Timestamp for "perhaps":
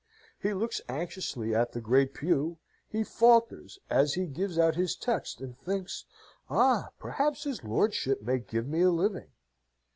6.97-7.43